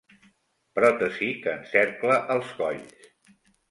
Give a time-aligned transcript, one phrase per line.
[0.79, 3.11] Pròtesi que encercla els colls.